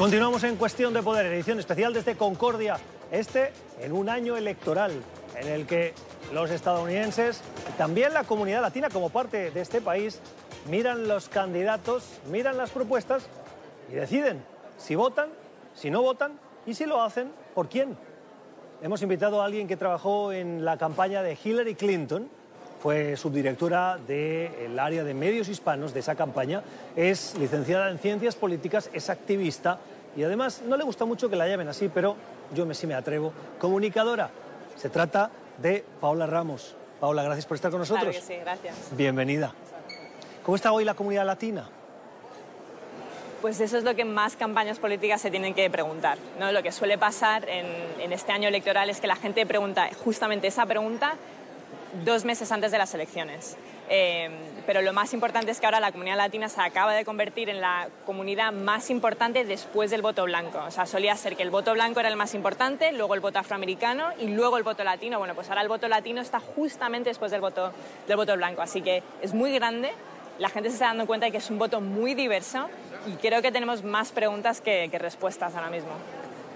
Continuamos 0.00 0.44
en 0.44 0.56
Cuestión 0.56 0.94
de 0.94 1.02
Poder, 1.02 1.26
edición 1.26 1.58
especial 1.58 1.92
desde 1.92 2.16
Concordia, 2.16 2.78
este 3.10 3.52
en 3.82 3.92
un 3.92 4.08
año 4.08 4.34
electoral 4.34 4.92
en 5.36 5.46
el 5.46 5.66
que 5.66 5.92
los 6.32 6.50
estadounidenses 6.50 7.42
y 7.68 7.72
también 7.76 8.14
la 8.14 8.24
comunidad 8.24 8.62
latina 8.62 8.88
como 8.88 9.10
parte 9.10 9.50
de 9.50 9.60
este 9.60 9.82
país 9.82 10.18
miran 10.70 11.06
los 11.06 11.28
candidatos, 11.28 12.18
miran 12.30 12.56
las 12.56 12.70
propuestas 12.70 13.26
y 13.92 13.96
deciden 13.96 14.42
si 14.78 14.94
votan, 14.94 15.28
si 15.74 15.90
no 15.90 16.00
votan 16.00 16.40
y 16.64 16.72
si 16.72 16.86
lo 16.86 17.02
hacen, 17.02 17.30
por 17.54 17.68
quién. 17.68 17.94
Hemos 18.80 19.02
invitado 19.02 19.42
a 19.42 19.44
alguien 19.44 19.68
que 19.68 19.76
trabajó 19.76 20.32
en 20.32 20.64
la 20.64 20.78
campaña 20.78 21.22
de 21.22 21.36
Hillary 21.44 21.74
Clinton, 21.74 22.30
fue 22.80 23.16
subdirectora 23.16 23.98
del 23.98 24.78
área 24.78 25.04
de 25.04 25.12
medios 25.12 25.48
hispanos 25.48 25.92
de 25.92 26.00
esa 26.00 26.14
campaña, 26.14 26.62
es 26.96 27.34
licenciada 27.38 27.90
en 27.90 27.98
ciencias 27.98 28.36
políticas, 28.36 28.90
es 28.92 29.10
activista 29.10 29.78
y 30.16 30.22
además 30.22 30.62
no 30.66 30.76
le 30.76 30.84
gusta 30.84 31.04
mucho 31.04 31.28
que 31.28 31.36
la 31.36 31.46
llamen 31.46 31.68
así, 31.68 31.90
pero 31.92 32.16
yo 32.54 32.64
me 32.66 32.74
sí 32.74 32.86
me 32.86 32.94
atrevo, 32.94 33.32
comunicadora. 33.58 34.30
Se 34.76 34.88
trata 34.88 35.30
de 35.58 35.84
Paula 36.00 36.26
Ramos. 36.26 36.74
Paula, 37.00 37.22
gracias 37.22 37.46
por 37.46 37.56
estar 37.56 37.70
con 37.70 37.80
nosotros. 37.80 38.16
Claro 38.16 38.26
que 38.26 38.34
sí, 38.34 38.40
gracias. 38.40 38.74
Bienvenida. 38.96 39.54
¿Cómo 40.42 40.56
está 40.56 40.72
hoy 40.72 40.84
la 40.84 40.94
comunidad 40.94 41.26
latina? 41.26 41.68
Pues 43.42 43.60
eso 43.60 43.78
es 43.78 43.84
lo 43.84 43.94
que 43.94 44.04
más 44.04 44.36
campañas 44.36 44.78
políticas 44.78 45.20
se 45.20 45.30
tienen 45.30 45.54
que 45.54 45.68
preguntar. 45.70 46.18
¿no? 46.38 46.50
Lo 46.52 46.62
que 46.62 46.72
suele 46.72 46.98
pasar 46.98 47.48
en, 47.48 47.66
en 47.98 48.12
este 48.12 48.32
año 48.32 48.48
electoral 48.48 48.90
es 48.90 49.00
que 49.00 49.06
la 49.06 49.16
gente 49.16 49.46
pregunta 49.46 49.88
justamente 50.02 50.46
esa 50.46 50.66
pregunta 50.66 51.14
dos 52.04 52.24
meses 52.24 52.50
antes 52.52 52.70
de 52.70 52.78
las 52.78 52.94
elecciones. 52.94 53.56
Eh, 53.92 54.30
pero 54.66 54.82
lo 54.82 54.92
más 54.92 55.12
importante 55.14 55.50
es 55.50 55.58
que 55.58 55.66
ahora 55.66 55.80
la 55.80 55.90
comunidad 55.90 56.16
latina 56.16 56.48
se 56.48 56.60
acaba 56.60 56.94
de 56.94 57.04
convertir 57.04 57.48
en 57.48 57.60
la 57.60 57.88
comunidad 58.06 58.52
más 58.52 58.88
importante 58.88 59.44
después 59.44 59.90
del 59.90 60.00
voto 60.00 60.24
blanco. 60.24 60.60
O 60.64 60.70
sea, 60.70 60.86
solía 60.86 61.16
ser 61.16 61.36
que 61.36 61.42
el 61.42 61.50
voto 61.50 61.72
blanco 61.72 61.98
era 61.98 62.08
el 62.08 62.14
más 62.14 62.34
importante, 62.34 62.92
luego 62.92 63.14
el 63.14 63.20
voto 63.20 63.40
afroamericano 63.40 64.10
y 64.20 64.28
luego 64.28 64.58
el 64.58 64.62
voto 64.62 64.84
latino. 64.84 65.18
Bueno, 65.18 65.34
pues 65.34 65.48
ahora 65.48 65.62
el 65.62 65.68
voto 65.68 65.88
latino 65.88 66.20
está 66.20 66.38
justamente 66.38 67.10
después 67.10 67.32
del 67.32 67.40
voto, 67.40 67.72
del 68.06 68.16
voto 68.16 68.36
blanco. 68.36 68.62
Así 68.62 68.80
que 68.80 69.02
es 69.22 69.34
muy 69.34 69.52
grande, 69.52 69.90
la 70.38 70.48
gente 70.50 70.68
se 70.68 70.76
está 70.76 70.86
dando 70.86 71.06
cuenta 71.06 71.26
de 71.26 71.32
que 71.32 71.38
es 71.38 71.50
un 71.50 71.58
voto 71.58 71.80
muy 71.80 72.14
diverso 72.14 72.68
y 73.08 73.16
creo 73.16 73.42
que 73.42 73.50
tenemos 73.50 73.82
más 73.82 74.12
preguntas 74.12 74.60
que, 74.60 74.88
que 74.88 74.98
respuestas 75.00 75.56
ahora 75.56 75.68
mismo. 75.68 75.90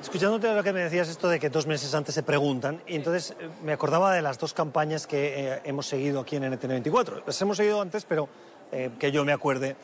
Escuchándote 0.00 0.55
lo 0.55 0.62
que 0.62 0.73
me 0.73 0.81
decías 0.81 1.09
esto 1.09 1.28
de 1.28 1.41
que 1.41 1.50
dos 1.50 1.67
meses 1.67 1.95
antes 1.95 2.14
se 2.14 2.23
preguntan, 2.23 2.83
y 2.87 2.97
entonces 2.97 3.34
eh, 3.41 3.48
me 3.62 3.73
acordaba 3.73 4.14
de 4.14 4.23
las 4.23 4.39
dos 4.39 4.53
campañas 4.53 5.06
que 5.06 5.53
eh, 5.55 5.61
hemos 5.64 5.87
seguido 5.87 6.20
aquí 6.20 6.37
en 6.37 6.45
NTN24. 6.45 7.23
Las 7.27 7.41
hemos 7.41 7.56
seguido 7.56 7.81
antes, 7.81 8.05
pero 8.05 8.28
eh, 8.70 8.91
que 8.98 9.11
yo 9.11 9.25
me 9.25 9.33
acuerde. 9.33 9.77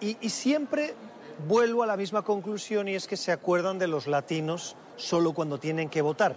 Y, 0.00 0.18
y 0.20 0.28
siempre 0.30 0.94
vuelvo 1.48 1.82
a 1.82 1.86
la 1.86 1.96
misma 1.96 2.22
conclusión 2.22 2.88
y 2.88 2.94
es 2.94 3.06
que 3.06 3.16
se 3.16 3.32
acuerdan 3.32 3.78
de 3.78 3.88
los 3.88 4.06
latinos 4.06 4.76
solo 4.96 5.32
cuando 5.32 5.58
tienen 5.58 5.88
que 5.88 6.02
votar. 6.02 6.36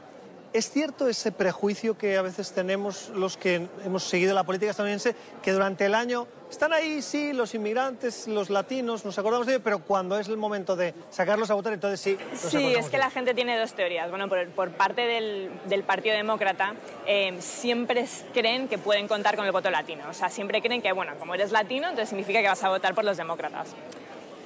¿Es 0.57 0.71
cierto 0.71 1.07
ese 1.07 1.31
prejuicio 1.31 1.99
que 1.99 2.17
a 2.17 2.23
veces 2.23 2.51
tenemos 2.51 3.09
los 3.09 3.37
que 3.37 3.67
hemos 3.85 4.03
seguido 4.03 4.33
la 4.33 4.43
política 4.43 4.71
estadounidense, 4.71 5.15
que 5.43 5.51
durante 5.51 5.85
el 5.85 5.93
año 5.93 6.25
están 6.49 6.73
ahí, 6.73 7.03
sí, 7.03 7.31
los 7.31 7.53
inmigrantes, 7.53 8.27
los 8.27 8.49
latinos, 8.49 9.05
nos 9.05 9.19
acordamos 9.19 9.45
de 9.45 9.53
ellos, 9.53 9.61
pero 9.63 9.83
cuando 9.83 10.17
es 10.17 10.27
el 10.29 10.37
momento 10.37 10.75
de 10.75 10.95
sacarlos 11.11 11.51
a 11.51 11.53
votar, 11.53 11.73
entonces 11.73 11.99
sí. 11.99 12.17
Sí, 12.33 12.73
es 12.73 12.89
que 12.89 12.97
la 12.97 13.11
gente 13.11 13.35
tiene 13.35 13.55
dos 13.59 13.73
teorías. 13.73 14.09
Bueno, 14.09 14.27
por, 14.27 14.47
por 14.47 14.71
parte 14.71 15.01
del, 15.01 15.51
del 15.65 15.83
Partido 15.83 16.15
Demócrata, 16.15 16.73
eh, 17.05 17.37
siempre 17.39 18.07
creen 18.33 18.67
que 18.67 18.79
pueden 18.79 19.07
contar 19.07 19.35
con 19.35 19.45
el 19.45 19.51
voto 19.51 19.69
latino. 19.69 20.05
O 20.09 20.13
sea, 20.15 20.31
siempre 20.31 20.63
creen 20.63 20.81
que, 20.81 20.91
bueno, 20.91 21.13
como 21.19 21.35
eres 21.35 21.51
latino, 21.51 21.83
entonces 21.87 22.09
significa 22.09 22.41
que 22.41 22.47
vas 22.47 22.63
a 22.63 22.69
votar 22.69 22.95
por 22.95 23.05
los 23.05 23.15
demócratas. 23.15 23.75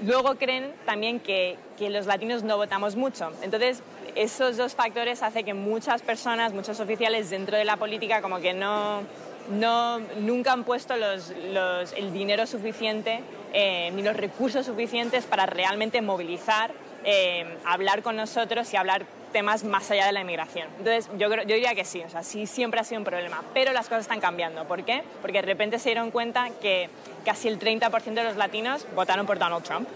Luego 0.05 0.35
creen 0.35 0.73
también 0.85 1.19
que, 1.19 1.57
que 1.77 1.89
los 1.89 2.05
latinos 2.07 2.43
no 2.43 2.57
votamos 2.57 2.95
mucho. 2.95 3.31
Entonces, 3.43 3.83
esos 4.15 4.57
dos 4.57 4.73
factores 4.75 5.21
hacen 5.23 5.45
que 5.45 5.53
muchas 5.53 6.01
personas, 6.01 6.53
muchos 6.53 6.79
oficiales 6.79 7.29
dentro 7.29 7.57
de 7.57 7.65
la 7.65 7.77
política, 7.77 8.21
como 8.21 8.39
que 8.39 8.53
no, 8.53 9.01
no 9.49 9.99
nunca 10.19 10.53
han 10.53 10.63
puesto 10.63 10.93
el 10.95 12.13
dinero 12.13 12.47
suficiente 12.47 13.21
eh, 13.53 13.91
ni 13.93 14.01
los 14.01 14.15
recursos 14.15 14.65
suficientes 14.65 15.25
para 15.25 15.45
realmente 15.45 16.01
movilizar, 16.01 16.71
eh, 17.03 17.57
hablar 17.65 18.01
con 18.03 18.15
nosotros 18.15 18.71
y 18.73 18.77
hablar 18.77 19.05
temas 19.31 19.63
más 19.63 19.89
allá 19.91 20.05
de 20.05 20.11
la 20.11 20.21
inmigración. 20.21 20.67
Entonces, 20.77 21.09
yo, 21.17 21.29
creo- 21.29 21.43
yo 21.45 21.55
diría 21.55 21.73
que 21.73 21.85
sí, 21.85 22.01
o 22.03 22.09
sea, 22.09 22.21
sí 22.21 22.45
siempre 22.47 22.79
ha 22.81 22.83
sido 22.83 22.99
un 22.99 23.05
problema, 23.05 23.41
pero 23.53 23.71
las 23.71 23.87
cosas 23.87 24.01
están 24.01 24.19
cambiando. 24.19 24.65
¿Por 24.65 24.83
qué? 24.83 25.03
Porque 25.21 25.37
de 25.41 25.47
repente 25.47 25.79
se 25.79 25.89
dieron 25.89 26.11
cuenta 26.11 26.49
que 26.61 26.89
casi 27.25 27.47
el 27.47 27.57
30% 27.57 28.13
de 28.21 28.23
los 28.23 28.35
latinos 28.35 28.85
votaron 28.93 29.25
por 29.25 29.39
Donald 29.39 29.63
Trump. 29.63 29.87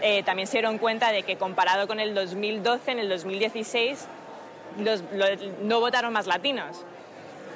Eh, 0.00 0.24
también 0.24 0.48
se 0.48 0.54
dieron 0.54 0.78
cuenta 0.78 1.12
de 1.12 1.22
que 1.22 1.36
comparado 1.36 1.86
con 1.86 2.00
el 2.00 2.12
2012, 2.12 2.90
en 2.90 2.98
el 2.98 3.08
2016, 3.08 4.06
los- 4.78 5.02
lo- 5.12 5.26
no 5.62 5.78
votaron 5.78 6.12
más 6.12 6.26
latinos. 6.26 6.84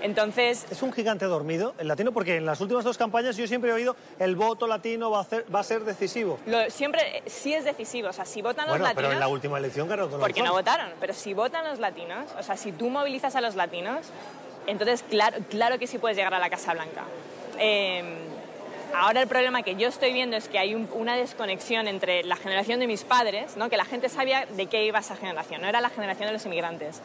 Entonces, 0.02 0.66
Es 0.70 0.82
un 0.82 0.92
gigante 0.92 1.24
dormido 1.24 1.74
el 1.78 1.88
latino 1.88 2.12
porque 2.12 2.36
en 2.36 2.46
las 2.46 2.60
últimas 2.60 2.84
dos 2.84 2.98
campañas 2.98 3.36
yo 3.36 3.46
siempre 3.46 3.70
he 3.70 3.72
oído 3.72 3.96
el 4.18 4.36
voto 4.36 4.66
latino 4.66 5.10
va 5.10 5.18
a, 5.18 5.22
hacer- 5.22 5.44
va 5.52 5.60
a 5.60 5.64
ser 5.64 5.84
decisivo. 5.84 6.38
lo- 6.46 6.70
siempre 6.70 7.22
sí 7.26 7.54
es 7.54 7.64
decisivo. 7.64 8.08
O 8.08 8.12
sea, 8.12 8.24
si 8.24 8.42
votan 8.42 8.66
los 8.66 8.78
Bueno, 8.78 8.84
pero 8.94 9.08
latinos... 9.08 9.12
en 9.14 9.20
la 9.20 9.28
última 9.28 9.58
elección 9.58 9.88
ganó 9.88 10.04
Donald 10.04 10.20
Porque 10.22 10.42
no 10.42 10.52
votaron. 10.52 10.90
Pero 11.00 11.14
si 11.14 11.34
votan 11.34 11.64
los 11.64 11.78
latinos, 11.78 12.26
o 12.38 12.42
sea, 12.42 12.56
si 12.56 12.72
tú 12.72 12.90
movilizas 12.90 13.34
a 13.36 13.40
los 13.40 13.54
latinos, 13.56 14.06
entonces 14.66 15.02
claro, 15.08 15.38
claro 15.50 15.78
que 15.78 15.86
sí 15.86 15.98
puedes 15.98 16.16
llegar 16.16 16.34
a 16.34 16.38
la 16.38 16.50
Casa 16.50 16.72
Blanca. 16.74 17.02
Eh, 17.58 18.02
ahora 18.94 19.22
el 19.22 19.28
problema 19.28 19.62
que 19.62 19.76
yo 19.76 19.88
estoy 19.88 20.12
viendo 20.12 20.36
es 20.36 20.48
que 20.48 20.58
hay 20.58 20.74
un- 20.74 20.88
una 20.92 21.16
desconexión 21.16 21.88
entre 21.88 22.22
la 22.22 22.36
generación 22.36 22.80
de 22.80 22.86
mis 22.86 23.02
padres, 23.04 23.56
¿no? 23.56 23.70
que 23.70 23.76
la 23.76 23.84
gente 23.86 24.08
sabía 24.08 24.46
de 24.46 24.66
qué 24.66 24.84
iba 24.84 24.98
esa 24.98 25.16
generación, 25.16 25.62
no 25.62 25.68
era 25.68 25.80
la 25.80 25.88
generación 25.90 26.26
de 26.26 26.32
los 26.34 26.44
inmigrantes. 26.44 27.00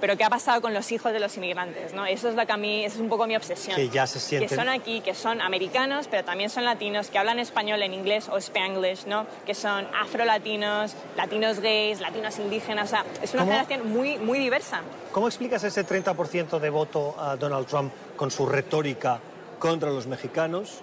Pero 0.00 0.16
qué 0.16 0.24
ha 0.24 0.30
pasado 0.30 0.60
con 0.60 0.72
los 0.74 0.90
hijos 0.92 1.12
de 1.12 1.20
los 1.20 1.36
inmigrantes, 1.36 1.92
¿no? 1.94 2.06
Eso 2.06 2.28
es 2.28 2.34
lo 2.34 2.46
que 2.46 2.52
a 2.52 2.56
mí, 2.56 2.84
eso 2.84 2.96
es 2.96 3.00
un 3.00 3.08
poco 3.08 3.26
mi 3.26 3.36
obsesión. 3.36 3.76
Que 3.76 3.88
ya 3.88 4.06
se 4.06 4.18
Que 4.18 4.46
sienten- 4.46 4.56
son 4.56 4.68
aquí, 4.68 5.00
que 5.00 5.14
son 5.14 5.40
americanos, 5.40 6.06
pero 6.10 6.24
también 6.24 6.48
son 6.50 6.64
latinos, 6.64 7.08
que 7.08 7.18
hablan 7.18 7.38
español 7.38 7.82
en 7.82 7.94
inglés 7.94 8.28
o 8.30 8.38
spanglish, 8.38 9.06
¿no? 9.06 9.26
Que 9.46 9.54
son 9.54 9.86
afrolatinos, 9.94 10.94
latinos 11.16 11.60
gays, 11.60 12.00
latinos 12.00 12.38
indígenas, 12.38 12.86
o 12.86 12.90
sea, 12.90 13.04
es 13.22 13.32
una 13.34 13.42
¿Cómo? 13.42 13.52
generación 13.52 13.92
muy, 13.92 14.18
muy 14.18 14.38
diversa. 14.38 14.80
¿Cómo 15.12 15.26
explicas 15.28 15.62
ese 15.64 15.84
30% 15.84 16.58
de 16.58 16.70
voto 16.70 17.14
a 17.18 17.36
Donald 17.36 17.66
Trump 17.66 17.92
con 18.16 18.30
su 18.30 18.46
retórica 18.46 19.18
contra 19.58 19.90
los 19.90 20.06
mexicanos 20.06 20.80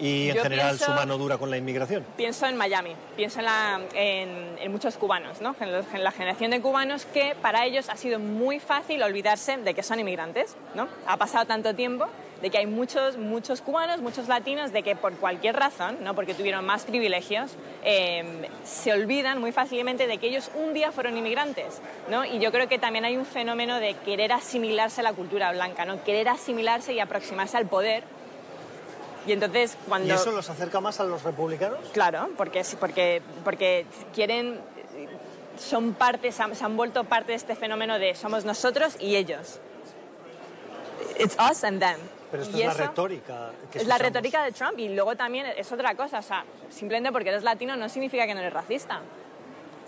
y 0.00 0.30
en 0.30 0.36
Yo 0.36 0.42
general 0.42 0.68
pienso- 0.76 0.84
su 0.86 0.90
mano 0.92 1.18
dura 1.18 1.38
con 1.38 1.50
la 1.50 1.56
inmigración? 1.56 2.04
Pienso 2.16 2.46
en 2.46 2.56
Miami, 2.56 2.92
pienso 3.16 3.40
en, 3.40 3.44
la- 3.46 3.80
en- 3.94 4.56
en 4.58 4.72
muchos 4.72 4.96
cubanos, 4.96 5.40
¿no? 5.40 5.54
En, 5.60 5.72
los- 5.72 5.86
en 5.92 6.02
la 6.04 6.10
generación 6.12 6.50
de 6.50 6.60
cubanos 6.60 7.04
que 7.06 7.34
para 7.40 7.64
ellos 7.66 7.88
ha 7.88 7.96
sido 7.96 8.18
muy 8.18 8.58
fácil 8.60 9.02
olvidarse 9.02 9.56
de 9.58 9.74
que 9.74 9.82
son 9.82 10.00
inmigrantes, 10.00 10.56
¿no? 10.74 10.88
Ha 11.06 11.16
pasado 11.16 11.44
tanto 11.46 11.74
tiempo 11.74 12.06
de 12.40 12.48
que 12.48 12.56
hay 12.56 12.66
muchos, 12.66 13.18
muchos 13.18 13.60
cubanos, 13.60 14.00
muchos 14.00 14.26
latinos, 14.26 14.72
de 14.72 14.82
que 14.82 14.96
por 14.96 15.12
cualquier 15.16 15.56
razón, 15.56 15.98
¿no? 16.00 16.14
porque 16.14 16.32
tuvieron 16.32 16.64
más 16.64 16.84
privilegios, 16.84 17.50
eh, 17.84 18.48
se 18.64 18.94
olvidan 18.94 19.38
muy 19.42 19.52
fácilmente 19.52 20.06
de 20.06 20.16
que 20.16 20.28
ellos 20.28 20.50
un 20.54 20.72
día 20.72 20.90
fueron 20.90 21.18
inmigrantes. 21.18 21.82
¿no? 22.08 22.24
Y 22.24 22.38
yo 22.38 22.50
creo 22.50 22.66
que 22.66 22.78
también 22.78 23.04
hay 23.04 23.18
un 23.18 23.26
fenómeno 23.26 23.78
de 23.78 23.92
querer 24.06 24.32
asimilarse 24.32 25.02
a 25.02 25.04
la 25.04 25.12
cultura 25.12 25.52
blanca, 25.52 25.84
¿no? 25.84 26.02
querer 26.02 26.30
asimilarse 26.30 26.94
y 26.94 27.00
aproximarse 27.00 27.58
al 27.58 27.66
poder. 27.66 28.04
Y 29.26 29.32
entonces 29.32 29.76
cuando... 29.88 30.08
¿Y 30.08 30.12
eso 30.12 30.32
los 30.32 30.48
acerca 30.48 30.80
más 30.80 31.00
a 31.00 31.04
los 31.04 31.22
republicanos? 31.22 31.78
Claro, 31.92 32.30
porque, 32.36 32.64
porque, 32.78 33.22
porque 33.44 33.86
quieren, 34.14 34.60
son 35.58 35.92
parte, 35.94 36.32
se 36.32 36.42
han, 36.42 36.56
se 36.56 36.64
han 36.64 36.76
vuelto 36.76 37.04
parte 37.04 37.32
de 37.32 37.36
este 37.36 37.54
fenómeno 37.54 37.98
de 37.98 38.14
somos 38.14 38.44
nosotros 38.44 38.96
y 38.98 39.16
ellos. 39.16 39.60
It's 41.18 41.36
us 41.38 41.64
and 41.64 41.80
them. 41.80 41.98
Pero 42.30 42.44
esto 42.44 42.56
Y 42.56 42.62
es 42.62 42.78
la 42.78 42.86
retórica 42.86 43.50
que 43.70 43.78
Es 43.78 43.86
la 43.86 43.98
retórica 43.98 44.44
de 44.44 44.52
Trump 44.52 44.78
y 44.78 44.88
luego 44.88 45.16
también 45.16 45.46
es 45.56 45.70
otra 45.72 45.94
cosa. 45.94 46.20
O 46.20 46.22
sea, 46.22 46.44
simplemente 46.70 47.12
porque 47.12 47.30
eres 47.30 47.42
latino 47.42 47.76
no 47.76 47.88
significa 47.88 48.26
que 48.26 48.34
no 48.34 48.40
eres 48.40 48.52
racista. 48.52 49.00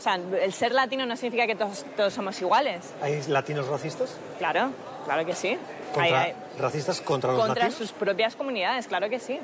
O 0.02 0.04
sea, 0.04 0.16
el 0.16 0.52
ser 0.52 0.72
latino 0.72 1.06
no 1.06 1.14
significa 1.16 1.46
que 1.46 1.54
todos, 1.54 1.86
todos 1.96 2.12
somos 2.12 2.40
iguales. 2.42 2.92
¿Hay 3.00 3.22
latinos 3.28 3.68
racistas? 3.68 4.16
Claro, 4.38 4.70
claro 5.04 5.24
que 5.24 5.32
sí. 5.32 5.56
Contra, 5.94 6.22
Hay- 6.22 6.30
hay- 6.32 6.34
¿Racistas 6.58 7.00
contra 7.00 7.30
los 7.30 7.38
contra 7.40 7.66
latinos? 7.66 7.78
sus 7.78 7.92
propias 7.92 8.34
comunidades, 8.34 8.88
claro 8.88 9.08
que 9.08 9.20
sí. 9.20 9.38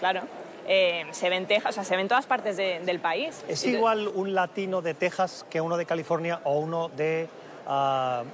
Claro. 0.00 0.20
Eh, 0.68 1.06
se 1.12 1.30
ven 1.30 1.46
Texas, 1.46 1.70
o 1.70 1.72
sea, 1.72 1.84
se 1.84 1.92
ven 1.92 2.00
en 2.02 2.08
todas 2.08 2.26
partes 2.26 2.58
de- 2.58 2.80
del 2.80 3.00
país. 3.00 3.42
¿Es 3.48 3.64
igual 3.64 4.06
un 4.08 4.34
latino 4.34 4.82
de 4.82 4.92
Texas 4.92 5.46
que 5.48 5.62
uno 5.62 5.78
de 5.78 5.86
California 5.86 6.38
o 6.44 6.58
uno 6.58 6.90
de 6.90 7.26
ah, 7.66 8.24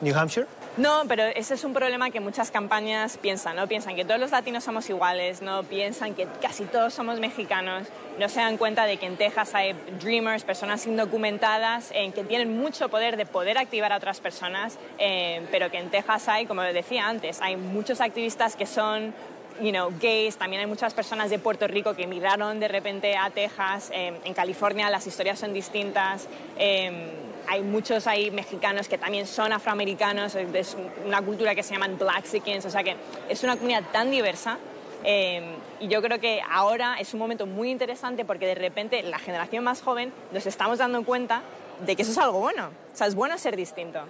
New 0.00 0.16
Hampshire? 0.16 0.46
No, 0.78 1.02
pero 1.06 1.24
ese 1.24 1.52
es 1.52 1.64
un 1.64 1.74
problema 1.74 2.10
que 2.10 2.20
muchas 2.20 2.50
campañas 2.50 3.18
piensan, 3.18 3.56
¿no? 3.56 3.68
Piensan 3.68 3.94
que 3.94 4.06
todos 4.06 4.18
los 4.18 4.30
latinos 4.30 4.64
somos 4.64 4.88
iguales, 4.88 5.42
¿no? 5.42 5.64
Piensan 5.64 6.14
que 6.14 6.26
casi 6.40 6.64
todos 6.64 6.94
somos 6.94 7.20
mexicanos. 7.20 7.88
No 8.18 8.26
se 8.30 8.40
dan 8.40 8.56
cuenta 8.56 8.86
de 8.86 8.96
que 8.96 9.04
en 9.04 9.18
Texas 9.18 9.54
hay 9.54 9.74
dreamers, 10.00 10.44
personas 10.44 10.86
indocumentadas, 10.86 11.90
en 11.92 12.12
que 12.12 12.24
tienen 12.24 12.58
mucho 12.58 12.88
poder 12.88 13.18
de 13.18 13.26
poder 13.26 13.58
activar 13.58 13.92
a 13.92 13.98
otras 13.98 14.20
personas, 14.20 14.78
eh, 14.98 15.46
pero 15.50 15.70
que 15.70 15.76
en 15.76 15.90
Texas 15.90 16.26
hay, 16.28 16.46
como 16.46 16.62
decía 16.62 17.06
antes, 17.06 17.42
hay 17.42 17.56
muchos 17.56 18.00
activistas 18.00 18.56
que 18.56 18.64
son 18.64 19.12
you 19.60 19.70
know, 19.70 19.92
gays, 20.00 20.36
también 20.36 20.60
hay 20.60 20.66
muchas 20.66 20.94
personas 20.94 21.28
de 21.28 21.38
Puerto 21.38 21.66
Rico 21.68 21.94
que 21.94 22.04
emigraron 22.04 22.60
de 22.60 22.68
repente 22.68 23.16
a 23.16 23.28
Texas, 23.28 23.90
eh, 23.92 24.18
en 24.24 24.32
California 24.32 24.88
las 24.88 25.06
historias 25.06 25.38
son 25.38 25.52
distintas, 25.52 26.28
eh, 26.58 27.10
hay 27.48 27.62
muchos 27.62 28.06
ahí 28.06 28.30
mexicanos 28.30 28.88
que 28.88 28.98
también 28.98 29.26
son 29.26 29.52
afroamericanos, 29.52 30.34
es 30.34 30.76
una 31.04 31.22
cultura 31.22 31.54
que 31.54 31.62
se 31.62 31.74
llaman 31.74 31.98
Blacksikins, 31.98 32.64
o 32.64 32.70
sea 32.70 32.82
que 32.82 32.96
es 33.28 33.42
una 33.42 33.56
comunidad 33.56 33.84
tan 33.92 34.10
diversa 34.10 34.58
eh, 35.04 35.56
y 35.80 35.88
yo 35.88 36.00
creo 36.02 36.20
que 36.20 36.40
ahora 36.48 36.96
es 37.00 37.12
un 37.12 37.20
momento 37.20 37.46
muy 37.46 37.70
interesante 37.70 38.24
porque 38.24 38.46
de 38.46 38.54
repente 38.54 39.02
la 39.02 39.18
generación 39.18 39.64
más 39.64 39.82
joven 39.82 40.12
nos 40.32 40.46
estamos 40.46 40.78
dando 40.78 41.04
cuenta 41.04 41.42
de 41.84 41.96
que 41.96 42.02
eso 42.02 42.12
es 42.12 42.18
algo 42.18 42.38
bueno, 42.38 42.68
o 42.92 42.96
sea, 42.96 43.06
es 43.06 43.14
bueno 43.14 43.36
ser 43.38 43.56
distinto. 43.56 44.00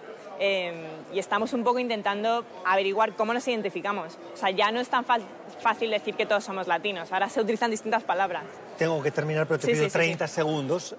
y 1.12 1.18
estamos 1.18 1.52
un 1.52 1.62
poco 1.62 1.78
intentando 1.78 2.44
averiguar 2.66 3.14
cómo 3.14 3.32
nos 3.32 3.46
identificamos. 3.46 4.18
O 4.34 4.36
sea, 4.36 4.50
ya 4.50 4.72
no 4.72 4.80
es 4.80 4.88
tan 4.88 5.04
fácil 5.04 5.90
decir 5.90 6.14
que 6.14 6.26
todos 6.26 6.44
somos 6.44 6.66
latinos, 6.66 7.12
ahora 7.12 7.28
se 7.28 7.40
utilizan 7.40 7.70
distintas 7.70 8.02
palabras. 8.02 8.44
Tengo 8.76 9.00
que 9.02 9.10
terminar, 9.10 9.46
pero 9.46 9.60
te 9.60 9.68
pido 9.68 9.88
30 9.88 10.26
segundos. 10.26 10.96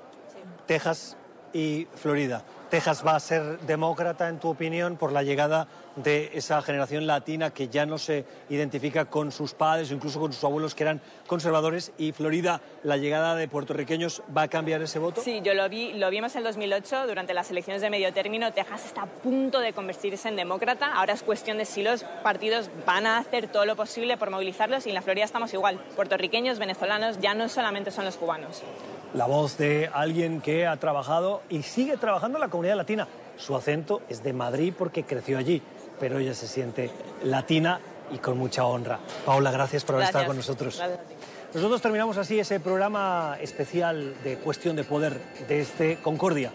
Texas 0.66 1.18
y 1.54 1.88
Florida. 1.96 2.44
Texas 2.74 3.06
va 3.06 3.16
a 3.16 3.20
ser 3.20 3.60
demócrata, 3.60 4.28
en 4.30 4.40
tu 4.40 4.50
opinión, 4.50 4.98
por 4.98 5.12
la 5.12 5.22
llegada 5.22 5.68
de 5.96 6.32
esa 6.34 6.60
generación 6.64 7.06
latina 7.06 7.52
que 7.52 7.68
ya 7.68 7.86
no 7.86 8.00
se 8.00 8.26
identifica 8.50 9.06
con 9.06 9.32
sus 9.32 9.54
padres 9.54 9.92
o 9.92 9.94
incluso 9.94 10.20
con 10.20 10.34
sus 10.34 10.44
abuelos 10.44 10.74
que 10.74 10.82
eran 10.82 11.00
conservadores 11.28 11.92
y 12.00 12.14
Florida, 12.14 12.62
la 12.82 12.98
llegada 12.98 13.36
de 13.36 13.48
puertorriqueños 13.48 14.24
va 14.36 14.42
a 14.42 14.48
cambiar 14.48 14.82
ese 14.82 14.98
voto? 14.98 15.22
Sí, 15.22 15.42
yo 15.44 15.54
lo 15.54 15.70
vi, 15.70 15.94
lo 15.94 16.10
vimos 16.10 16.36
en 16.36 16.44
2008 16.44 17.06
durante 17.06 17.36
las 17.36 17.52
elecciones 17.52 17.84
de 17.84 17.92
medio 17.92 18.12
término. 18.12 18.52
Texas 18.54 18.88
está 18.88 19.04
a 19.04 19.06
punto 19.06 19.60
de 19.60 19.74
convertirse 19.74 20.28
en 20.30 20.36
demócrata. 20.36 20.96
Ahora 20.96 21.14
es 21.14 21.22
cuestión 21.22 21.60
de 21.60 21.66
si 21.66 21.84
los 21.84 22.04
partidos 22.24 22.72
van 22.88 23.06
a 23.06 23.20
hacer 23.20 23.50
todo 23.50 23.66
lo 23.66 23.76
posible 23.76 24.18
por 24.18 24.32
movilizarlos 24.32 24.88
y 24.88 24.90
en 24.90 24.96
la 24.96 25.04
Florida 25.04 25.26
estamos 25.26 25.54
igual. 25.54 25.78
Puertorriqueños, 25.96 26.58
venezolanos, 26.58 27.20
ya 27.20 27.36
no 27.36 27.50
solamente 27.50 27.92
son 27.92 28.06
los 28.06 28.18
cubanos 28.18 28.64
la 29.14 29.26
voz 29.26 29.58
de 29.58 29.90
alguien 29.94 30.42
que 30.42 30.66
ha 30.66 30.78
trabajado 30.78 31.42
y 31.50 31.64
sigue 31.64 31.98
trabajando 31.98 32.38
en 32.38 32.42
la 32.42 32.50
comunidad 32.50 32.76
latina. 32.76 33.08
Su 33.38 33.56
acento 33.56 34.02
es 34.10 34.24
de 34.24 34.34
Madrid 34.34 34.74
porque 34.78 35.04
creció 35.04 35.38
allí, 35.38 35.62
pero 36.00 36.20
ella 36.20 36.34
se 36.34 36.48
siente 36.48 36.92
latina 37.24 37.80
y 38.12 38.18
con 38.18 38.38
mucha 38.38 38.66
honra. 38.66 39.00
Paula, 39.26 39.52
gracias 39.52 39.84
por 39.84 39.96
haber 39.96 40.08
estado 40.08 40.28
con 40.28 40.38
nosotros. 40.38 40.82
Nosotros 41.54 41.82
terminamos 41.82 42.18
así 42.18 42.40
ese 42.40 42.60
programa 42.60 43.38
especial 43.40 44.16
de 44.24 44.38
Cuestión 44.38 44.76
de 44.76 44.84
Poder 44.84 45.20
de 45.48 45.62
este 45.62 45.98
Concordia. 45.98 46.52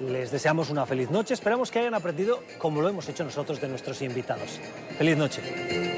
Les 0.00 0.30
deseamos 0.30 0.70
una 0.70 0.86
feliz 0.86 1.10
noche. 1.10 1.34
Esperamos 1.34 1.72
que 1.72 1.80
hayan 1.80 1.94
aprendido 1.94 2.40
como 2.58 2.80
lo 2.80 2.88
hemos 2.88 3.08
hecho 3.08 3.24
nosotros 3.24 3.60
de 3.60 3.66
nuestros 3.66 4.00
invitados. 4.00 4.60
Feliz 4.96 5.16
noche. 5.16 5.97